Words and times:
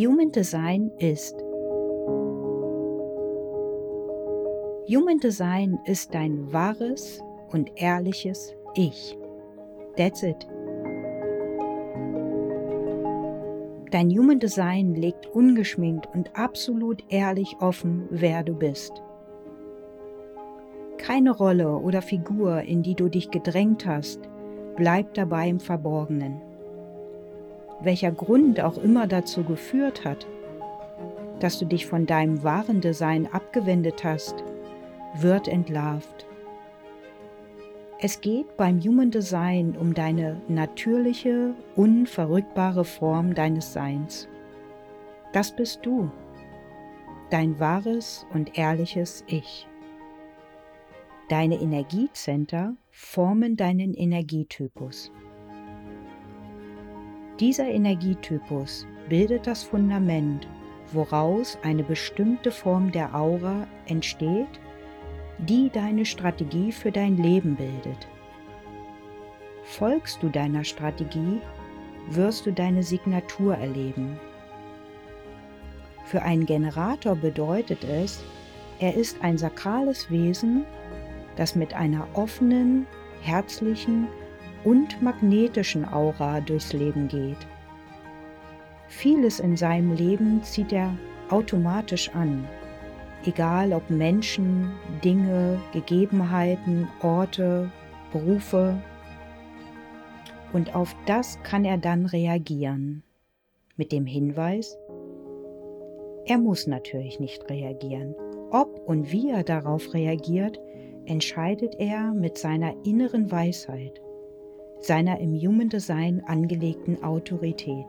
Human 0.00 0.32
Design 0.32 0.90
ist 0.96 1.36
Human 4.88 5.18
Design 5.22 5.78
ist 5.84 6.14
dein 6.14 6.50
wahres 6.50 7.20
und 7.50 7.70
ehrliches 7.76 8.54
Ich. 8.74 9.18
That's 9.98 10.22
it. 10.22 10.48
Dein 13.90 14.08
Human 14.08 14.38
Design 14.38 14.94
legt 14.94 15.26
ungeschminkt 15.34 16.08
und 16.14 16.34
absolut 16.34 17.04
ehrlich 17.10 17.56
offen, 17.60 18.06
wer 18.08 18.42
du 18.42 18.54
bist. 18.54 19.02
Keine 20.96 21.32
Rolle 21.32 21.76
oder 21.76 22.00
Figur, 22.00 22.62
in 22.62 22.82
die 22.82 22.94
du 22.94 23.10
dich 23.10 23.30
gedrängt 23.30 23.84
hast, 23.84 24.20
bleibt 24.76 25.18
dabei 25.18 25.50
im 25.50 25.60
Verborgenen. 25.60 26.40
Welcher 27.82 28.12
Grund 28.12 28.60
auch 28.60 28.76
immer 28.78 29.06
dazu 29.06 29.42
geführt 29.42 30.04
hat, 30.04 30.26
dass 31.40 31.58
du 31.58 31.64
dich 31.64 31.86
von 31.86 32.06
deinem 32.06 32.42
wahren 32.42 32.80
Design 32.80 33.26
abgewendet 33.32 34.04
hast, 34.04 34.44
wird 35.14 35.48
entlarvt. 35.48 36.26
Es 38.02 38.20
geht 38.20 38.56
beim 38.56 38.80
Human 38.80 39.10
Design 39.10 39.76
um 39.78 39.94
deine 39.94 40.40
natürliche, 40.48 41.54
unverrückbare 41.76 42.84
Form 42.84 43.34
deines 43.34 43.72
Seins. 43.72 44.28
Das 45.32 45.54
bist 45.54 45.80
du, 45.84 46.10
dein 47.30 47.58
wahres 47.60 48.26
und 48.32 48.56
ehrliches 48.58 49.24
Ich. 49.26 49.66
Deine 51.28 51.60
Energiezenter 51.60 52.74
formen 52.90 53.56
deinen 53.56 53.94
Energietypus. 53.94 55.12
Dieser 57.40 57.66
Energietypus 57.66 58.86
bildet 59.08 59.46
das 59.46 59.62
Fundament, 59.62 60.46
woraus 60.92 61.58
eine 61.62 61.82
bestimmte 61.82 62.50
Form 62.52 62.92
der 62.92 63.14
Aura 63.14 63.66
entsteht 63.86 64.60
die 65.46 65.70
deine 65.70 66.04
Strategie 66.04 66.70
für 66.70 66.92
dein 66.92 67.16
Leben 67.16 67.56
bildet. 67.56 68.08
Folgst 69.64 70.22
du 70.22 70.28
deiner 70.28 70.64
Strategie, 70.64 71.40
wirst 72.10 72.44
du 72.44 72.52
deine 72.52 72.82
Signatur 72.82 73.54
erleben. 73.56 74.18
Für 76.04 76.22
einen 76.22 76.44
Generator 76.44 77.14
bedeutet 77.14 77.84
es, 77.84 78.22
er 78.80 78.94
ist 78.94 79.22
ein 79.22 79.38
sakrales 79.38 80.10
Wesen, 80.10 80.64
das 81.36 81.54
mit 81.54 81.72
einer 81.72 82.06
offenen, 82.14 82.86
herzlichen 83.22 84.08
und 84.64 85.00
magnetischen 85.02 85.84
Aura 85.84 86.40
durchs 86.40 86.72
Leben 86.72 87.08
geht. 87.08 87.46
Vieles 88.88 89.40
in 89.40 89.56
seinem 89.56 89.94
Leben 89.94 90.42
zieht 90.42 90.72
er 90.72 90.96
automatisch 91.30 92.10
an 92.14 92.46
egal 93.26 93.72
ob 93.72 93.88
Menschen, 93.90 94.72
Dinge, 95.04 95.58
Gegebenheiten, 95.72 96.88
Orte, 97.02 97.70
Berufe. 98.12 98.76
Und 100.52 100.74
auf 100.74 100.94
das 101.06 101.40
kann 101.42 101.64
er 101.64 101.78
dann 101.78 102.06
reagieren. 102.06 103.02
Mit 103.76 103.92
dem 103.92 104.06
Hinweis, 104.06 104.76
er 106.26 106.38
muss 106.38 106.66
natürlich 106.66 107.20
nicht 107.20 107.48
reagieren. 107.48 108.14
Ob 108.50 108.80
und 108.86 109.10
wie 109.12 109.30
er 109.30 109.42
darauf 109.44 109.94
reagiert, 109.94 110.58
entscheidet 111.06 111.76
er 111.78 112.12
mit 112.12 112.36
seiner 112.36 112.74
inneren 112.84 113.30
Weisheit, 113.30 114.00
seiner 114.80 115.20
im 115.20 115.34
Human 115.34 115.68
Design 115.68 116.22
angelegten 116.26 117.02
Autorität. 117.02 117.86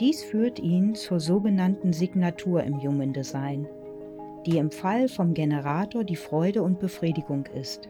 Dies 0.00 0.24
führt 0.24 0.58
ihn 0.58 0.94
zur 0.94 1.20
sogenannten 1.20 1.92
Signatur 1.92 2.64
im 2.64 2.82
Human 2.82 3.12
Design, 3.12 3.68
die 4.46 4.58
im 4.58 4.70
Fall 4.70 5.08
vom 5.08 5.34
Generator 5.34 6.02
die 6.02 6.16
Freude 6.16 6.62
und 6.62 6.80
Befriedigung 6.80 7.46
ist. 7.54 7.88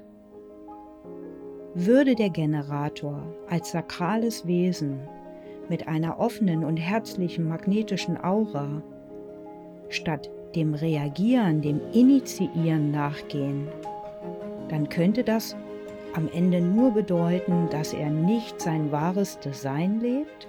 Würde 1.75 2.15
der 2.15 2.31
Generator 2.31 3.23
als 3.49 3.71
sakrales 3.71 4.47
Wesen 4.47 5.01
mit 5.69 5.89
einer 5.89 6.19
offenen 6.21 6.65
und 6.65 6.77
herzlichen 6.77 7.49
magnetischen 7.49 8.23
Aura 8.23 8.83
statt 9.89 10.31
dem 10.55 10.75
Reagieren, 10.75 11.63
dem 11.63 11.81
Initiieren 11.93 12.91
nachgehen, 12.91 13.69
dann 14.69 14.89
könnte 14.89 15.25
das 15.25 15.57
am 16.15 16.29
Ende 16.29 16.61
nur 16.61 16.93
bedeuten, 16.93 17.69
dass 17.71 17.93
er 17.93 18.09
nicht 18.09 18.61
sein 18.61 18.93
wahres 18.93 19.39
Design 19.41 20.01
lebt, 20.01 20.49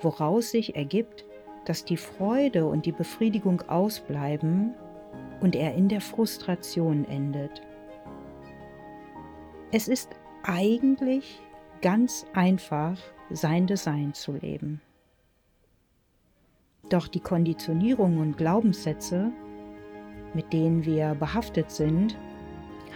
woraus 0.00 0.50
sich 0.50 0.74
ergibt, 0.76 1.24
dass 1.64 1.84
die 1.84 1.96
Freude 1.96 2.66
und 2.66 2.84
die 2.84 2.92
Befriedigung 2.92 3.62
ausbleiben 3.68 4.74
und 5.40 5.54
er 5.54 5.74
in 5.74 5.88
der 5.88 6.00
Frustration 6.00 7.04
endet. 7.04 7.62
Es 9.70 9.86
ist 9.86 10.10
eigentlich 10.42 11.40
ganz 11.80 12.26
einfach, 12.34 12.98
sein 13.30 13.66
Design 13.66 14.14
zu 14.14 14.32
leben. 14.32 14.80
Doch 16.88 17.06
die 17.06 17.20
Konditionierungen 17.20 18.18
und 18.18 18.38
Glaubenssätze, 18.38 19.30
mit 20.32 20.52
denen 20.52 20.86
wir 20.86 21.14
behaftet 21.14 21.70
sind, 21.70 22.16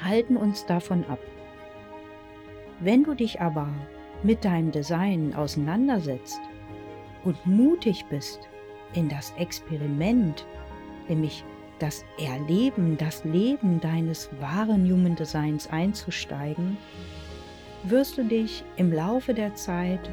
halten 0.02 0.36
uns 0.38 0.64
davon 0.64 1.04
ab. 1.04 1.18
Wenn 2.84 3.04
du 3.04 3.14
dich 3.14 3.40
aber 3.40 3.68
mit 4.24 4.44
deinem 4.44 4.72
Design 4.72 5.34
auseinandersetzt 5.36 6.40
und 7.22 7.46
mutig 7.46 8.04
bist, 8.10 8.40
in 8.94 9.08
das 9.08 9.32
Experiment, 9.38 10.44
nämlich 11.08 11.44
das 11.78 12.04
Erleben, 12.18 12.98
das 12.98 13.24
Leben 13.24 13.80
deines 13.80 14.30
wahren 14.40 14.84
Human 14.90 15.14
Designs 15.14 15.70
einzusteigen, 15.70 16.76
wirst 17.84 18.18
du 18.18 18.24
dich 18.24 18.64
im 18.76 18.92
Laufe 18.92 19.32
der 19.32 19.54
Zeit 19.54 20.10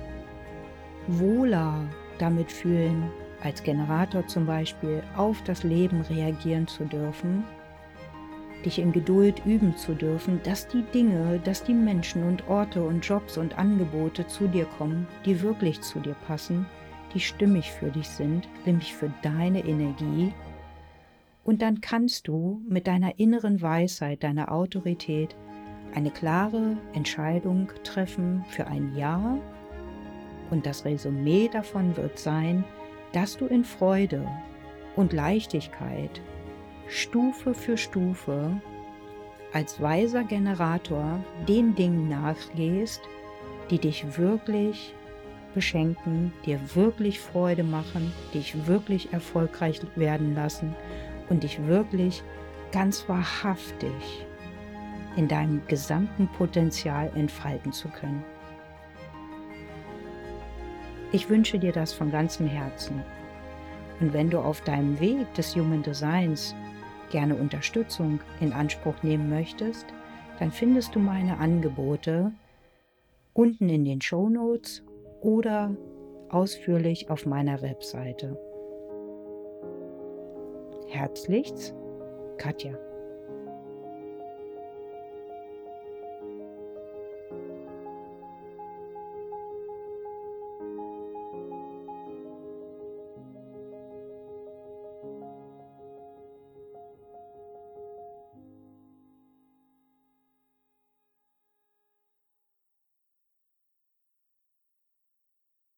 wohler 1.07 1.87
damit 2.19 2.51
fühlen, 2.51 3.09
als 3.41 3.63
Generator 3.63 4.27
zum 4.27 4.45
Beispiel 4.45 5.01
auf 5.17 5.41
das 5.43 5.63
Leben 5.63 6.01
reagieren 6.01 6.67
zu 6.67 6.85
dürfen, 6.85 7.43
dich 8.65 8.79
in 8.79 8.91
Geduld 8.91 9.45
üben 9.45 9.75
zu 9.77 9.93
dürfen, 9.93 10.39
dass 10.43 10.67
die 10.67 10.83
Dinge, 10.93 11.39
dass 11.43 11.63
die 11.63 11.73
Menschen 11.73 12.23
und 12.23 12.47
Orte 12.47 12.83
und 12.83 13.05
Jobs 13.05 13.37
und 13.37 13.57
Angebote 13.57 14.27
zu 14.27 14.47
dir 14.47 14.65
kommen, 14.77 15.07
die 15.25 15.41
wirklich 15.41 15.81
zu 15.81 15.99
dir 15.99 16.15
passen 16.27 16.65
die 17.13 17.19
stimmig 17.19 17.71
für 17.71 17.89
dich 17.89 18.07
sind, 18.07 18.47
nämlich 18.65 18.93
für 18.93 19.11
deine 19.21 19.65
Energie. 19.65 20.33
Und 21.43 21.61
dann 21.61 21.81
kannst 21.81 22.27
du 22.27 22.61
mit 22.67 22.87
deiner 22.87 23.17
inneren 23.17 23.61
Weisheit, 23.61 24.23
deiner 24.23 24.51
Autorität 24.51 25.35
eine 25.95 26.11
klare 26.11 26.77
Entscheidung 26.93 27.71
treffen 27.83 28.45
für 28.49 28.67
ein 28.67 28.95
Ja. 28.95 29.39
Und 30.51 30.65
das 30.65 30.85
Resümee 30.85 31.49
davon 31.51 31.97
wird 31.97 32.19
sein, 32.19 32.63
dass 33.13 33.37
du 33.37 33.45
in 33.45 33.63
Freude 33.63 34.27
und 34.95 35.13
Leichtigkeit 35.13 36.21
Stufe 36.89 37.53
für 37.53 37.77
Stufe 37.77 38.59
als 39.53 39.79
weiser 39.79 40.23
Generator 40.23 41.23
den 41.47 41.75
Dingen 41.75 42.09
nachgehst, 42.09 43.01
die 43.69 43.77
dich 43.77 44.17
wirklich 44.17 44.95
beschenken, 45.53 46.33
dir 46.45 46.59
wirklich 46.73 47.19
Freude 47.19 47.63
machen, 47.63 48.11
dich 48.33 48.67
wirklich 48.67 49.13
erfolgreich 49.13 49.81
werden 49.95 50.33
lassen 50.33 50.75
und 51.29 51.43
dich 51.43 51.63
wirklich 51.67 52.23
ganz 52.71 53.07
wahrhaftig 53.07 54.25
in 55.15 55.27
deinem 55.27 55.61
gesamten 55.67 56.27
Potenzial 56.37 57.11
entfalten 57.15 57.71
zu 57.71 57.87
können. 57.89 58.23
Ich 61.11 61.29
wünsche 61.29 61.59
dir 61.59 61.71
das 61.71 61.93
von 61.93 62.11
ganzem 62.11 62.47
Herzen. 62.47 63.03
Und 63.99 64.13
wenn 64.13 64.29
du 64.29 64.39
auf 64.39 64.61
deinem 64.61 64.99
Weg 64.99 65.31
des 65.33 65.55
Human 65.55 65.83
Designs 65.83 66.55
gerne 67.09 67.35
Unterstützung 67.35 68.19
in 68.39 68.53
Anspruch 68.53 69.03
nehmen 69.03 69.29
möchtest, 69.29 69.85
dann 70.39 70.51
findest 70.51 70.95
du 70.95 70.99
meine 70.99 71.37
Angebote 71.37 72.31
unten 73.33 73.69
in 73.69 73.85
den 73.85 74.01
Show 74.01 74.29
Notes 74.29 74.83
oder 75.21 75.75
ausführlich 76.29 77.09
auf 77.09 77.25
meiner 77.25 77.61
Webseite. 77.61 78.37
Herzlichst, 80.87 81.75
Katja. 82.37 82.88